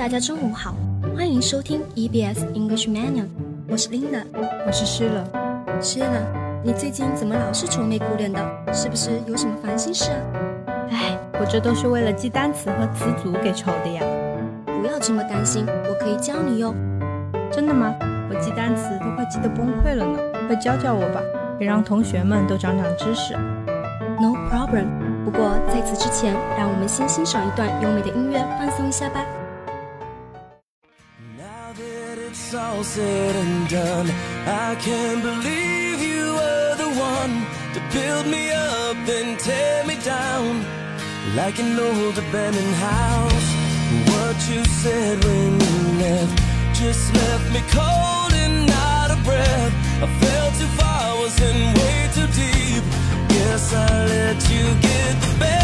[0.00, 0.74] 大家中午好，
[1.14, 3.26] 欢迎收听 EBS English Manual，
[3.68, 4.24] 我是 Linda，
[4.66, 5.22] 我是诗乐。
[5.78, 6.06] 诗乐，
[6.64, 8.40] 你最近怎么老是愁眉苦脸的？
[8.72, 10.16] 是不是有什么烦心事啊？
[10.90, 14.00] 哎，我这都是为了记单词和词组给愁的呀。
[14.64, 16.74] 不要这么担心，我可以教你哟。
[17.52, 17.94] 真的吗？
[18.30, 21.20] 我记单词都快记得崩溃了呢，快教教我吧，
[21.60, 23.34] 也让同学们都长长知识。
[24.18, 24.86] No problem。
[25.26, 29.22] 不过在此之前，让我们先欣赏一段优美的音乐，放松一下吧。
[32.52, 34.10] It's all said and done,
[34.44, 40.64] I can't believe you were the one to build me up then tear me down
[41.36, 43.48] like an old abandoned house.
[44.10, 46.42] What you said when you left
[46.74, 49.74] just left me cold and out of breath.
[50.02, 52.84] I fell too far, was in way too deep.
[53.28, 55.59] Guess I let you get the best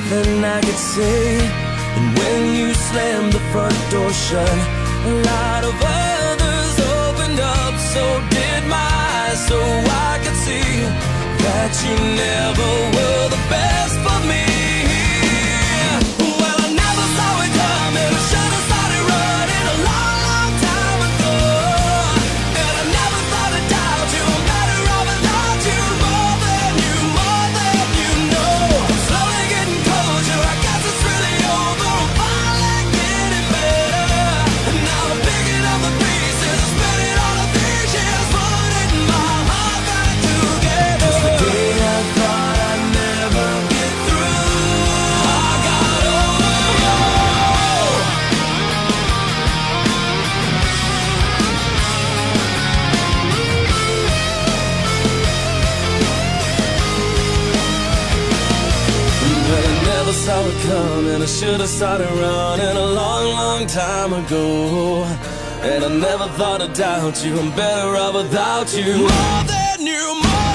[0.00, 1.38] nothing I could say.
[1.96, 4.58] And when you slammed the front door shut,
[5.10, 7.74] a lot of others opened up.
[7.92, 10.70] So did my eyes, so I could see
[11.44, 13.17] that you never were
[61.68, 65.04] started running a long, long time ago.
[65.62, 67.38] And I never thought I'd doubt you.
[67.38, 68.96] I'm better off without you.
[69.00, 70.47] More than you, more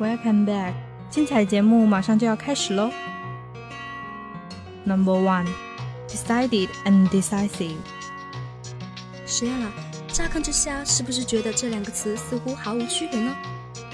[0.00, 0.72] Welcome back，
[1.08, 2.90] 精彩节目马上就要开始喽。
[4.82, 5.46] Number one,
[6.08, 7.76] decided and decisive。
[9.24, 9.70] 实验啊，
[10.08, 13.32] 乍看之下，是不是觉得这两个词似乎毫无区别呢？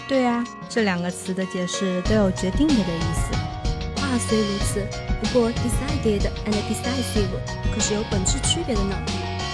[0.09, 4.01] 对啊、这两个词的解释都有决定的的意思。
[4.01, 4.87] 话虽如此，
[5.21, 7.29] 不过 decided and decisive
[7.75, 8.97] 可是有本质区别的呢。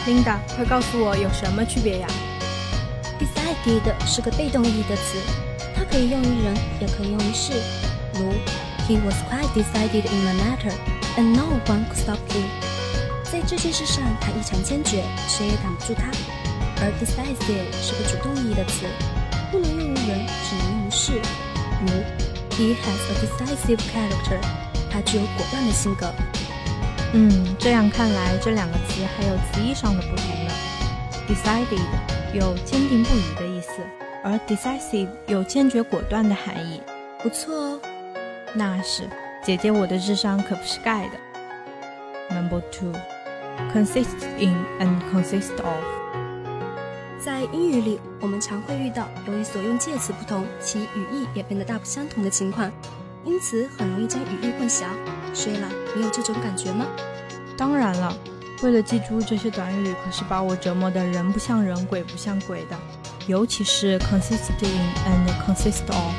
[0.07, 2.07] Linda，快告诉我有什么区别呀
[3.19, 5.46] ？decided 是个被动意义的词，它
[5.91, 7.53] 可以用于人，也可以用于事。
[8.15, 8.33] 如
[8.89, 10.73] He was quite decided in the matter,
[11.17, 12.47] and no one could stop him。
[13.25, 16.11] 在这件事上，他异常坚决，谁也挡不住他。
[16.79, 18.87] 而 decisive 是个主动意义的词，
[19.51, 21.21] 不能用于人，只能用于事。
[21.83, 21.89] 如
[22.57, 24.41] He has a decisive character，
[24.91, 26.13] 他具有果断的性格。
[27.13, 30.53] 嗯，这样看来，这两个词还有词义上的不同呢。
[31.29, 31.81] Decided
[32.33, 33.46] 有坚定不移的，
[34.27, 36.81] 而 decisive 有坚决果断的含义。
[37.23, 37.81] 不错哦。
[38.53, 39.09] 那是，
[39.41, 42.35] 姐姐，我的智商可不是盖的。
[42.35, 42.93] Number two,
[43.73, 45.85] consist in and consist of。
[47.21, 52.69] 在英语里，我们常会遇到由于所用介词不同，其语义也变得大不相同的情况，
[53.25, 54.87] 因此很容易将语义混淆。
[55.33, 56.85] 睡了，你有这种感觉吗？
[57.57, 58.13] 当然了，
[58.63, 62.77] 为了记住这些短语，可是把我折磨的人不像人，鬼不像鬼的。
[63.27, 66.15] 尤其是 consist in and consist of，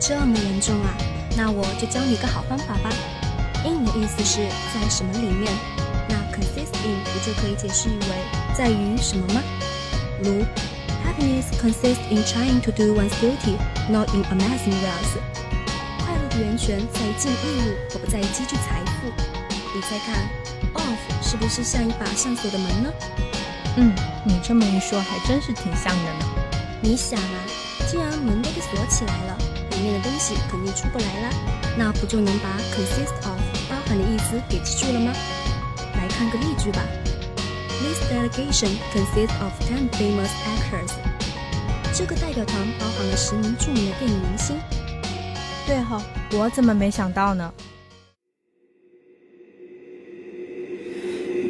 [0.00, 0.94] 这么严重啊？
[1.36, 2.90] 那我就教你个好方法吧。
[3.64, 4.40] in 的意思是
[4.74, 5.50] 在什么里面，
[6.08, 8.06] 那 consist in 不就可以解释为
[8.54, 9.40] 在于什么吗？
[10.22, 10.44] 如
[11.02, 13.56] happiness consists in trying to do one's duty,
[13.88, 15.16] not in amassing wealth。
[16.04, 19.08] 快乐的源泉在于尽义务，而不在于积聚财富。
[19.74, 20.28] 你猜看
[20.74, 22.92] ，of 是不是像一把上锁的门呢？
[23.76, 23.94] 嗯，
[24.24, 26.26] 你这么一说，还真是挺像的呢。
[26.80, 27.38] 你想啊，
[27.88, 29.38] 既然门都被锁起来了，
[29.70, 31.30] 里面的东西肯定出不来啦，
[31.76, 35.12] 那不就能把 consist of 包含的意思给记住了吗？
[35.94, 36.82] 来看个例句吧。
[37.80, 40.92] This delegation consists of ten famous actors。
[41.94, 44.56] 这个代表团包含了十名著名的电影明星。
[45.66, 47.52] 对哈，我怎么没想到呢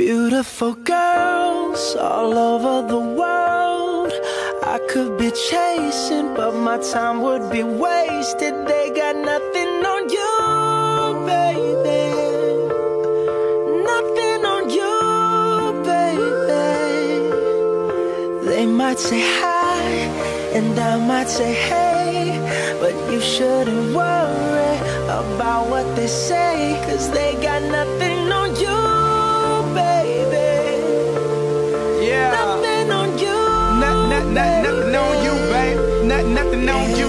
[0.04, 4.12] ？Beautiful girls all over the world.
[4.75, 8.54] I could be chasing, but my time would be wasted.
[8.66, 10.34] They got nothing on you,
[11.34, 12.02] baby.
[13.90, 14.94] Nothing on you,
[15.90, 16.64] baby.
[18.48, 19.82] They might say hi,
[20.58, 22.40] and I might say hey,
[22.81, 24.76] but you shouldn't worry
[25.20, 28.12] about what they say, cause they got nothing
[34.32, 36.05] Nothing, on you, babe.
[36.05, 37.08] Nothing, nothing on you.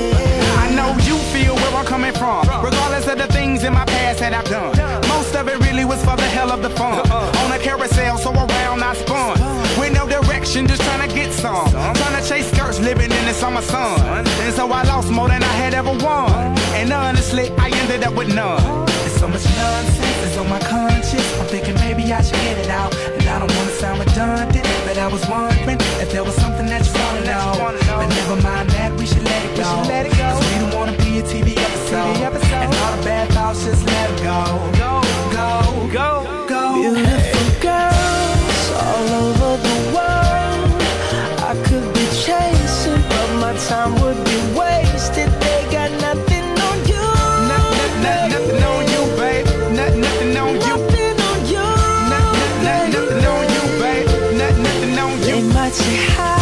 [0.63, 2.41] I know you feel where I'm coming from.
[2.61, 4.75] Regardless of the things in my past that I've done.
[5.07, 6.99] Most of it really was for the hell of the fun.
[7.11, 9.39] On a carousel, so around I spun.
[9.79, 11.69] With no direction, just trying to get some.
[11.71, 14.27] Trying to chase skirts, living in the summer sun.
[14.43, 16.29] And so I lost more than I had ever won.
[16.75, 18.85] And honestly, I ended up with none.
[18.85, 21.27] There's so much nonsense is on my conscience.
[21.39, 22.93] I'm thinking maybe I should get it out.
[22.95, 26.81] And I don't wanna sound redundant, but I was wondering if there was something that
[26.85, 26.93] you
[27.27, 27.97] wanna know.
[27.97, 29.63] But never mind that, we should let it go.
[30.17, 32.17] Cause we don't wanna be a TV episode.
[32.17, 34.39] And all the bad thoughts, just let it go.
[34.77, 34.91] Go,
[35.31, 35.51] go,
[35.91, 36.07] go,
[36.47, 36.63] go.
[36.73, 40.81] Beautiful girls all over the world.
[41.49, 45.29] I could be chasing, but my time would be wasted.
[45.43, 47.03] They got nothing on you.
[47.51, 49.45] Nothing, nothing, nothing on you, babe.
[49.77, 50.75] Nothing, nothing on you.
[50.77, 51.65] Nothing on you.
[52.11, 54.07] Nothing, nothing, nothing on you, babe.
[54.39, 55.53] Nothing, nothing on They you.
[55.53, 56.32] might say hi,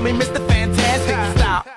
[0.00, 0.46] call me Mr.
[0.48, 1.38] Fantastic.
[1.38, 1.68] Stop.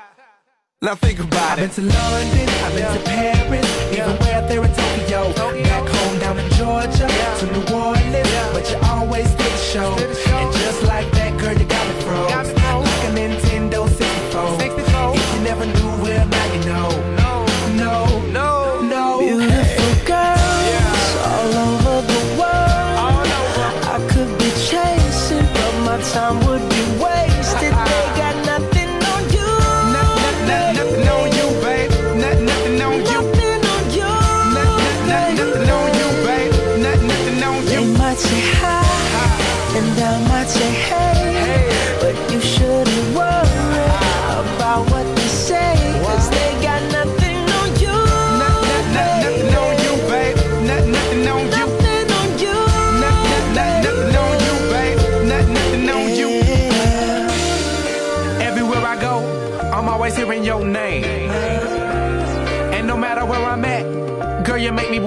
[0.82, 1.64] Now think about it.
[1.64, 5.34] I've been to London, I've been to Paris, even where there in Tokyo.
[5.64, 7.08] Back home down in Georgia,
[7.40, 9.94] to New Orleans, but you always did the show.
[9.96, 12.63] And just like that, girl, you got me froze.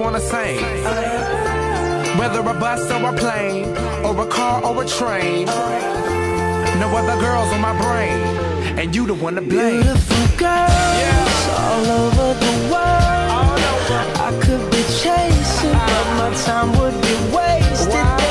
[0.07, 0.57] Wanna sing.
[2.17, 3.67] Whether a bus or a plane,
[4.05, 5.45] or a car or a train.
[6.79, 8.17] No other girls on my brain,
[8.79, 9.81] and you the one to blame.
[9.81, 13.59] Beautiful girls all over the world.
[14.27, 18.26] I could be chasing, but my time would be wasted.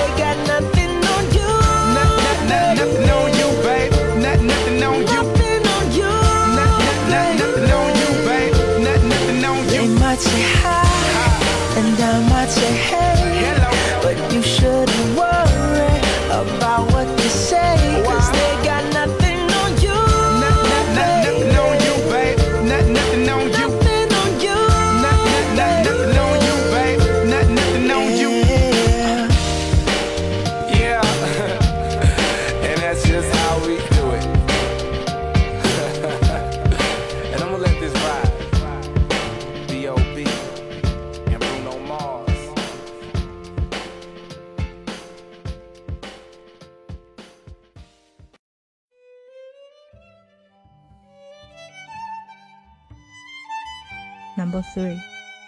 [54.76, 55.00] three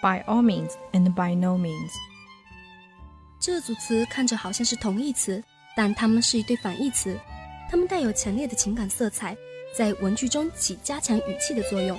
[0.02, 1.92] by all means and by no means.
[3.38, 5.42] 这组词看着好像是同义词
[5.76, 7.16] 但它们是一对反义词。
[7.70, 9.36] 它们带有强烈的情感色彩
[9.76, 11.96] 在文句中起加强语气的作用。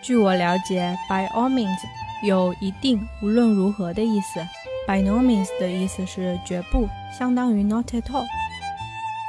[0.00, 1.78] 据我了解 by all means
[2.22, 4.40] 有一定无论如何的意思。
[4.86, 8.24] by no means 的意思是绝不相当于 not at all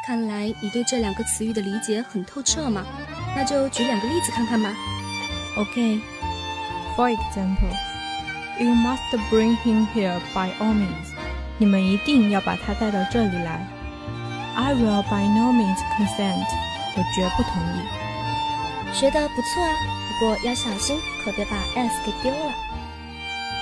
[0.06, 2.86] 看来你对这两个词语的理解很透彻嘛。
[3.36, 4.74] 那就举两个例子看看吧。
[5.58, 6.00] Ok
[6.99, 7.73] For example,
[8.61, 11.13] you must bring him here by all means.
[11.59, 13.67] 你们一定要把他带到这里来。
[14.57, 16.47] I will by no means consent.
[16.97, 18.95] 我绝不同意。
[18.95, 19.73] 学得不错啊，
[20.09, 22.53] 不过要小心，可别把 s 给丢了。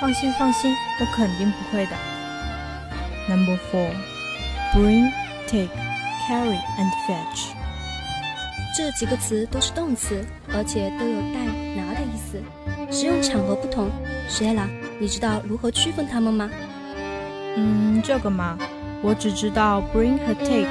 [0.01, 1.97] 放心放心，我肯定不会的。
[3.29, 3.91] Number four,
[4.75, 5.11] bring,
[5.47, 5.71] take,
[6.29, 7.53] carry and fetch.
[8.77, 11.41] 这几个词都是动词，而且都有带
[11.77, 12.43] 拿的意思，
[12.90, 13.90] 使用场合不同。
[14.28, 14.68] 学了，
[15.00, 16.50] 你知道如何区分它们吗？
[17.56, 18.58] 嗯，这个嘛，
[19.02, 20.68] 我只知道 bring 和 take，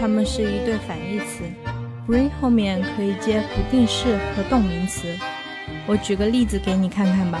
[0.00, 1.44] 它们是一对反义词。
[2.08, 5.14] bring 后面可以接不定式和动名词。
[5.86, 7.40] 我举个例子给你看看吧。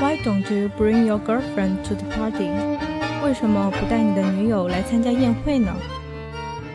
[0.00, 2.50] Why don't you bring your girlfriend to the party？
[3.24, 5.72] 为什么不带你的女友来参加宴会呢？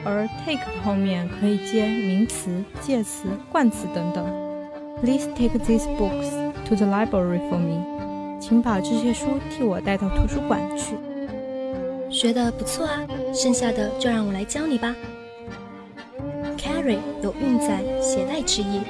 [0.06, 4.26] 而 take 后面可以接名词、介词、冠词等等。
[5.02, 6.32] Please take these books
[6.69, 7.85] to the library for me。
[8.41, 10.95] 请把这些书替我带到图书馆去。
[12.11, 13.01] 学得不错啊，
[13.33, 14.95] 剩下的就让我来教你吧。
[16.57, 18.81] Carry 有运载、携带之意，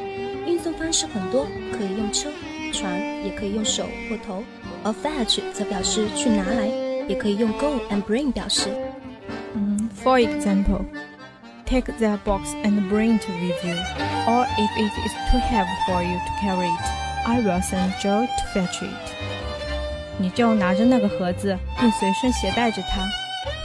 [0.46, 2.28] 运送方式很多，可以用车、
[2.72, 4.42] 船，也可以用手或头。
[4.82, 6.66] 而 fetch 则表示去拿来，
[7.08, 8.68] 也可以用 go and bring 表示。
[9.54, 10.84] 嗯，For example,
[11.64, 13.76] take that box and bring it with you.
[14.26, 18.25] Or if it is too heavy for you to carry it, I will send Joe
[18.25, 18.89] to fetch it.
[20.17, 23.07] 你就拿着那个盒子，并随身携带着它。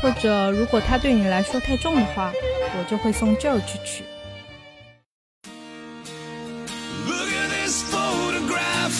[0.02, 2.30] 或者，如果它对你来说太重的话，
[2.78, 4.04] 我就会送 Joe 去取。
[7.06, 8.92] Look at this photograph.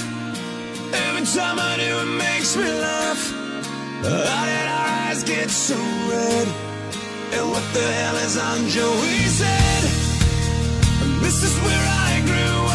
[0.95, 3.35] Every time I do, it makes me laugh.
[4.03, 5.77] How did our eyes get so
[6.09, 6.49] red?
[7.35, 9.85] And what the hell is on Joey's head?
[11.21, 12.74] This is where I grew up.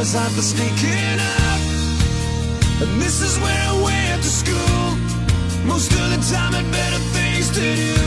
[0.00, 1.60] Is hot for sneaking up.
[2.82, 4.84] And this is where I went to school.
[5.66, 7.98] Most of the time had better things to do.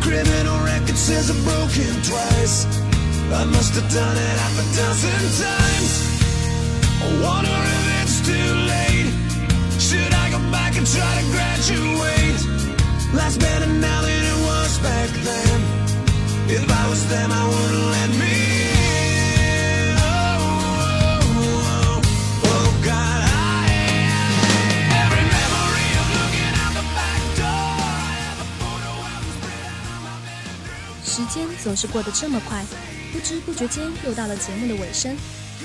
[0.00, 2.64] Criminal record says I'm broken twice.
[3.32, 5.92] I must have done it half a dozen times.
[7.04, 9.12] I wonder if it's too late.
[9.76, 12.40] Should I go back and try to graduate?
[13.12, 15.58] Life's better now than it was back then.
[16.48, 18.53] If I was them, I wouldn't let me
[31.64, 32.62] 总是过得这么快，
[33.10, 35.16] 不知不觉间又到了节目的尾声。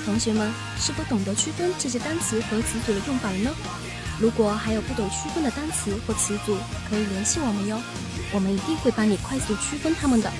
[0.06, 3.52] 同学们是否懂得区分这些单词和词组的用法了呢？
[4.18, 6.58] 如果还有不懂区分的单词或词组，
[6.90, 7.82] 可以联系我们哟，
[8.32, 10.32] 我们一定会帮你快速区分它们的。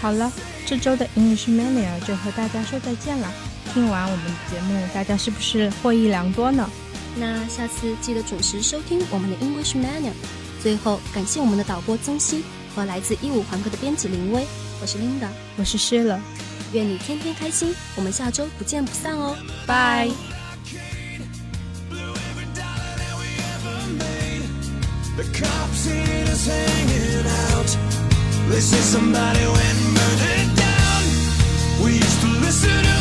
[0.00, 0.32] 好了，
[0.66, 3.32] 这周的 English Mania 就和大家说再见了。
[3.72, 6.68] 听完我们的节目，大家是不是获益良多呢？
[7.16, 10.12] 那下次记得准时收听我们的 English Mania。
[10.60, 12.42] 最后，感谢我们的导播曾曦
[12.74, 14.46] 和来自义务环科的编辑林薇，
[14.80, 16.18] 我是 Linda，我是 Sheila，
[16.72, 19.36] 愿你天天开心，我们下周不见不散哦，
[19.66, 20.08] 拜。
[21.90, 24.44] Blew every dollar that we ever made.
[25.16, 27.76] The cops seen us hanging out.
[28.48, 31.02] They say somebody went and burned it down.
[31.84, 32.99] We used to listen to